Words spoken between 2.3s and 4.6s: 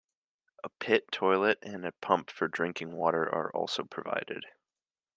for drinking water are also provided.